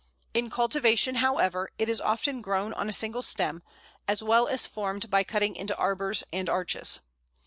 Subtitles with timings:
[0.33, 3.61] In cultivation, however, it is often grown on a single stem,
[4.07, 7.01] as well as formed by cutting into arbours and arches.